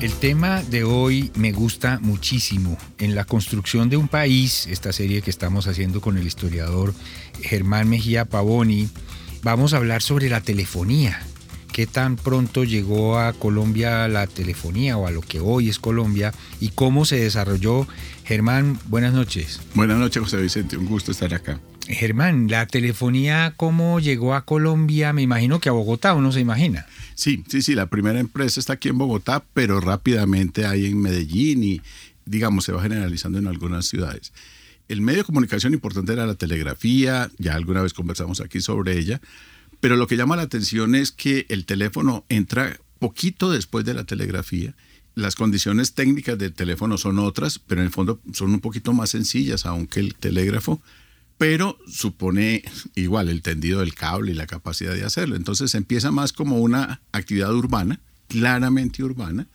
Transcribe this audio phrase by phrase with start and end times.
[0.00, 2.78] El tema de hoy me gusta muchísimo.
[2.98, 6.94] En la construcción de un país, esta serie que estamos haciendo con el historiador
[7.42, 8.88] Germán Mejía Pavoni,
[9.42, 11.20] vamos a hablar sobre la telefonía.
[11.72, 16.32] ¿Qué tan pronto llegó a Colombia la telefonía o a lo que hoy es Colombia
[16.60, 17.88] y cómo se desarrolló?
[18.24, 19.60] Germán, buenas noches.
[19.74, 20.76] Buenas noches, José Vicente.
[20.76, 21.58] Un gusto estar acá.
[21.88, 25.14] Germán, la telefonía, ¿cómo llegó a Colombia?
[25.14, 26.86] Me imagino que a Bogotá, uno se imagina.
[27.14, 31.64] Sí, sí, sí, la primera empresa está aquí en Bogotá, pero rápidamente hay en Medellín
[31.64, 31.80] y,
[32.26, 34.34] digamos, se va generalizando en algunas ciudades.
[34.88, 39.20] El medio de comunicación importante era la telegrafía, ya alguna vez conversamos aquí sobre ella,
[39.80, 44.04] pero lo que llama la atención es que el teléfono entra poquito después de la
[44.04, 44.74] telegrafía.
[45.14, 49.10] Las condiciones técnicas del teléfono son otras, pero en el fondo son un poquito más
[49.10, 50.82] sencillas, aunque el telégrafo
[51.38, 52.64] pero supone
[52.96, 55.36] igual el tendido del cable y la capacidad de hacerlo.
[55.36, 59.46] Entonces empieza más como una actividad urbana, claramente urbana,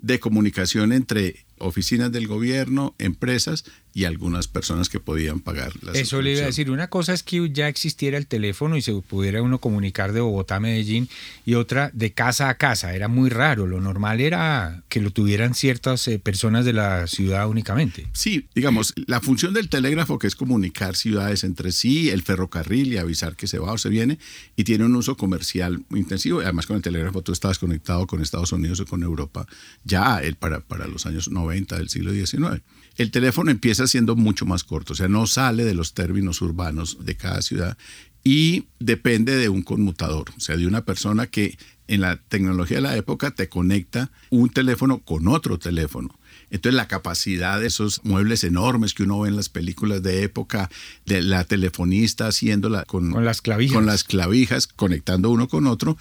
[0.00, 6.22] de comunicación entre oficinas del gobierno, empresas y algunas personas que podían pagar las Eso
[6.22, 9.42] le iba a decir, una cosa es que ya existiera el teléfono y se pudiera
[9.42, 11.08] uno comunicar de Bogotá a Medellín
[11.44, 15.54] y otra de casa a casa, era muy raro, lo normal era que lo tuvieran
[15.54, 18.06] ciertas eh, personas de la ciudad únicamente.
[18.12, 22.98] Sí, digamos, la función del telégrafo que es comunicar ciudades entre sí, el ferrocarril y
[22.98, 24.18] avisar que se va o se viene
[24.56, 28.52] y tiene un uso comercial intensivo, además con el telégrafo tú estabas conectado con Estados
[28.52, 29.46] Unidos o con Europa
[29.84, 32.62] ya el, para, para los años 90 del siglo XIX.
[32.96, 36.98] El teléfono empieza siendo mucho más corto, o sea, no sale de los términos urbanos
[37.04, 37.76] de cada ciudad
[38.24, 42.82] y depende de un conmutador, o sea, de una persona que en la tecnología de
[42.82, 46.18] la época te conecta un teléfono con otro teléfono.
[46.50, 50.70] Entonces la capacidad de esos muebles enormes que uno ve en las películas de época,
[51.06, 55.96] de la telefonista haciéndola con, con las clavijas, con las clavijas conectando uno con otro,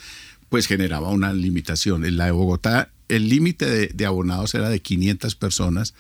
[0.50, 2.05] pues generaba una limitación.
[2.05, 5.94] En la de Bogotá el límite de, abonados era de 500 personas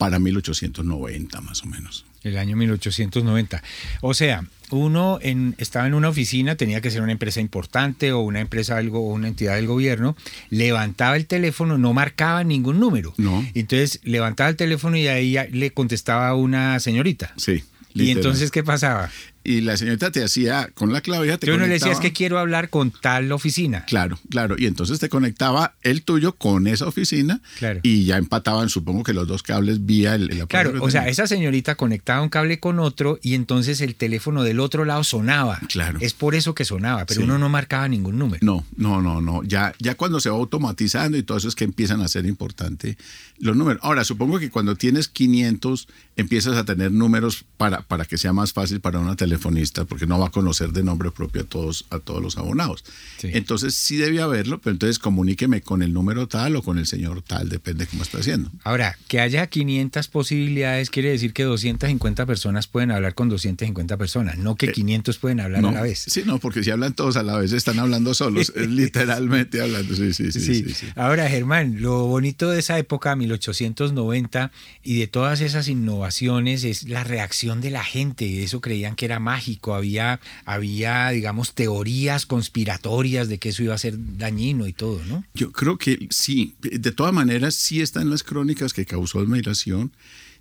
[0.00, 2.06] para 1890 más o menos.
[2.22, 3.62] El año 1890.
[4.00, 8.20] O sea, uno en, estaba en una oficina, tenía que ser una empresa importante o
[8.20, 10.16] una empresa algo o una entidad del gobierno,
[10.48, 13.12] levantaba el teléfono, no marcaba ningún número.
[13.18, 13.46] No.
[13.52, 17.34] Entonces levantaba el teléfono y ahí le contestaba una señorita.
[17.36, 17.62] Sí.
[17.92, 19.10] ¿Y entonces qué pasaba?
[19.42, 22.38] Y la señorita te hacía con la clavija te Yo no le decías que quiero
[22.38, 23.84] hablar con tal oficina.
[23.86, 24.56] Claro, claro.
[24.58, 27.80] Y entonces te conectaba el tuyo con esa oficina claro.
[27.82, 31.74] y ya empataban, supongo que los dos cables vía el, Claro, o sea, esa señorita
[31.74, 35.58] conectaba un cable con otro y entonces el teléfono del otro lado sonaba.
[35.68, 35.98] Claro.
[36.00, 38.44] Es por eso que sonaba, pero uno no marcaba ningún número.
[38.44, 39.42] No, no, no, no.
[39.44, 42.98] Ya, ya cuando se va automatizando y todo eso es que empiezan a ser importante
[43.38, 43.80] los números.
[43.82, 48.52] Ahora, supongo que cuando tienes 500 empiezas a tener números para, para que sea más
[48.52, 52.00] fácil para una telefonista, porque no va a conocer de nombre propio a todos, a
[52.00, 52.84] todos los abonados.
[53.22, 57.22] Entonces sí debía haberlo, pero entonces comuníqueme con el número tal o con el señor
[57.22, 58.50] tal, depende cómo está haciendo.
[58.64, 64.36] Ahora, que haya 500 posibilidades quiere decir que 250 personas pueden hablar con 250 personas,
[64.38, 66.06] no que 500 eh, pueden hablar a la vez.
[66.08, 69.94] Sí, no, porque si hablan todos a la vez están hablando solos, literalmente hablando.
[69.94, 74.50] Sí sí, sí sí, sí, Ahora, Germán, lo bonito de esa época, 1890,
[74.82, 78.42] y de todas esas innovaciones es la reacción de la gente.
[78.42, 83.78] Eso creían que era mágico, había había, digamos, teorías conspiratorias de que eso iba a
[83.78, 85.24] ser dañino y todo, ¿no?
[85.34, 89.92] Yo creo que sí, de todas maneras sí está en las crónicas que causó admiración.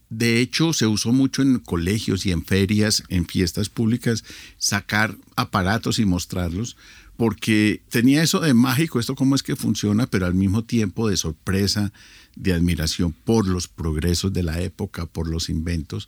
[0.09, 4.23] De hecho, se usó mucho en colegios y en ferias, en fiestas públicas,
[4.57, 6.77] sacar aparatos y mostrarlos,
[7.15, 11.17] porque tenía eso de mágico, esto cómo es que funciona, pero al mismo tiempo de
[11.17, 11.91] sorpresa,
[12.35, 16.07] de admiración por los progresos de la época, por los inventos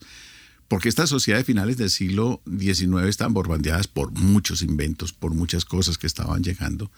[0.72, 5.98] porque estas sociedades finales del siglo XIX estaban borbandeadas por muchos inventos, por muchas cosas
[5.98, 6.90] que estaban llegando.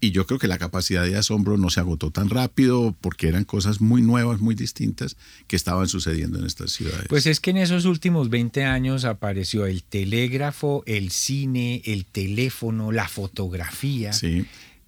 [0.00, 3.44] Y yo creo que la capacidad de asombro no se agotó tan rápido porque eran
[3.44, 7.06] cosas muy nuevas, muy distintas que estaban sucediendo en estas ciudades.
[7.08, 12.90] Pues es que en esos últimos 20 años apareció el telégrafo, el cine, el teléfono,
[12.90, 14.12] la fotografía.
[14.12, 14.44] Sí.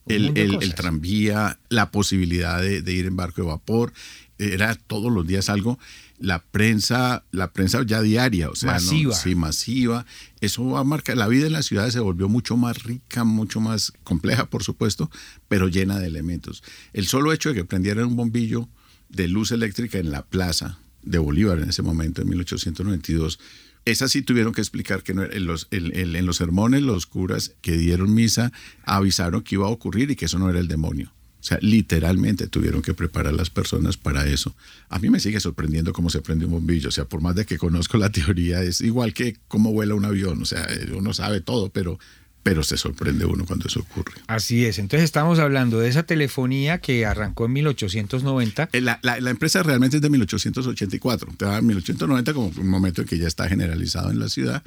[0.06, 3.92] El, el, tranvía, la posibilidad de, de ir en barco de vapor,
[4.38, 5.78] era todos los días algo
[6.22, 9.12] la prensa, la prensa ya diaria, o sea, masiva.
[9.12, 10.06] sí, masiva.
[10.40, 13.60] Eso va a marcar, la vida en las ciudades se volvió mucho más rica, mucho
[13.60, 15.10] más compleja, por supuesto,
[15.48, 16.62] pero llena de elementos.
[16.92, 18.68] El solo hecho de que prendieran un bombillo
[19.08, 23.40] de luz eléctrica en la plaza de Bolívar en ese momento, en 1892,
[23.84, 28.14] esas sí tuvieron que explicar que en los, en los sermones los curas que dieron
[28.14, 28.52] misa
[28.84, 31.12] avisaron que iba a ocurrir y que eso no era el demonio
[31.42, 34.54] o sea, literalmente tuvieron que preparar las personas para eso.
[34.88, 36.88] A mí me sigue sorprendiendo cómo se prende un bombillo.
[36.88, 40.04] O sea, por más de que conozco la teoría, es igual que cómo vuela un
[40.04, 40.40] avión.
[40.40, 40.64] O sea,
[40.96, 41.98] uno sabe todo, pero
[42.42, 44.14] pero se sorprende uno cuando eso ocurre.
[44.26, 48.70] Así es, entonces estamos hablando de esa telefonía que arrancó en 1890.
[48.72, 53.08] Eh, la, la, empresa realmente es de 1884, te da 1890 como un momento en
[53.08, 54.62] que ya está generalizado en la ciudad.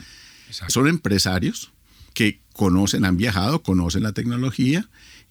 [0.67, 1.73] Son empresarios
[2.13, 4.87] que conocen, han viajado, conocen la tecnología,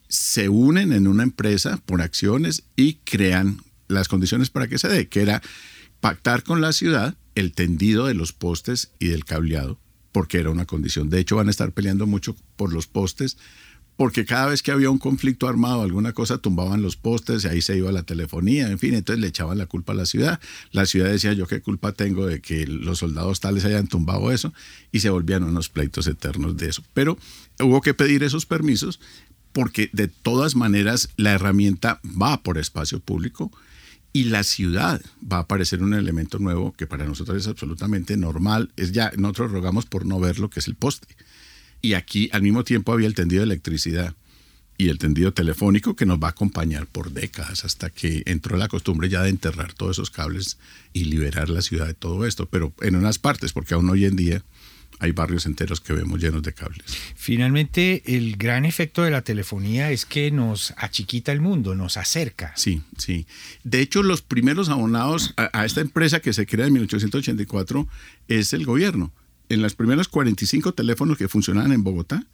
[0.08, 5.08] se unen en una empresa por acciones y crean las condiciones para que se dé,
[5.08, 5.40] que era
[6.00, 9.78] pactar con la ciudad el tendido de los postes y del cableado
[10.14, 11.10] porque era una condición.
[11.10, 13.36] De hecho, van a estar peleando mucho por los postes,
[13.96, 17.60] porque cada vez que había un conflicto armado, alguna cosa, tumbaban los postes y ahí
[17.60, 20.38] se iba la telefonía, en fin, entonces le echaban la culpa a la ciudad.
[20.70, 24.54] La ciudad decía, yo qué culpa tengo de que los soldados tales hayan tumbado eso,
[24.92, 26.84] y se volvían unos pleitos eternos de eso.
[26.94, 27.18] Pero
[27.58, 29.00] hubo que pedir esos permisos
[29.50, 33.50] porque de todas maneras la herramienta va por espacio público
[34.14, 38.70] y la ciudad va a aparecer un elemento nuevo que para nosotros es absolutamente normal.
[38.76, 41.08] Es ya, nosotros rogamos por no ver lo que es el poste.
[41.82, 44.14] Y aquí al mismo tiempo había el tendido de electricidad
[44.78, 48.68] y el tendido telefónico que nos va a acompañar por décadas hasta que entró la
[48.68, 50.58] costumbre ya de enterrar todos esos cables
[50.92, 54.14] y liberar la ciudad de todo esto, pero en unas partes, porque aún hoy en
[54.14, 54.44] día
[54.98, 56.84] hay barrios enteros que vemos llenos de cables.
[57.14, 62.52] Finalmente, el gran efecto de la telefonía es que nos achiquita el mundo, nos acerca.
[62.56, 63.26] Sí, sí.
[63.62, 67.88] De hecho, los primeros abonados a, esta empresa que se crea en 1884
[68.28, 69.12] es el gobierno.
[69.48, 72.26] En los primeros 45 teléfonos que funcionaban en Bogotá,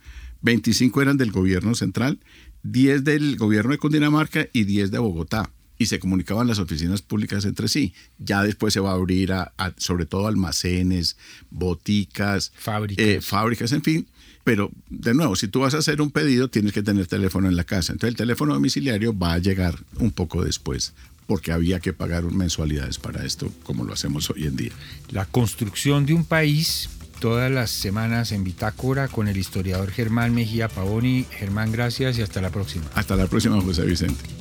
[0.42, 2.20] 25 eran del gobierno central,
[2.62, 5.50] 10 del gobierno de Cundinamarca y 10 de Bogotá
[5.80, 7.94] y se comunicaban las oficinas públicas entre sí.
[8.18, 11.16] Ya después se va a abrir a, sobre todo almacenes,
[11.48, 13.06] boticas, fábricas.
[13.06, 14.06] Eh, fábricas, en fin.
[14.44, 17.56] Pero de nuevo, si tú vas a hacer un pedido, tienes que tener teléfono en
[17.56, 17.94] la casa.
[17.94, 20.92] Entonces el teléfono domiciliario va a llegar un poco después
[21.26, 24.72] porque había que pagar mensualidades para esto, como lo hacemos hoy en día.
[25.10, 26.90] La construcción de un país
[27.20, 31.24] todas las semanas en Bitácora con el historiador Germán Mejía Pavoni.
[31.30, 32.84] Germán, gracias y hasta la próxima.
[32.94, 34.39] Hasta la próxima, José Vicente.